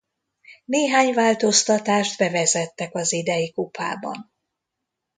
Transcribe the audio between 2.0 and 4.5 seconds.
bevezettek az idei kupában.